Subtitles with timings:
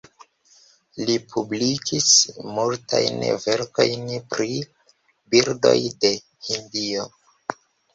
[1.09, 2.07] Li publikis
[2.57, 4.53] multajn verkojn pri
[5.37, 6.17] birdoj de
[6.53, 7.11] Hindio.